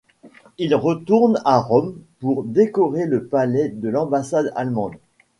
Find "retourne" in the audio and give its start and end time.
0.73-1.39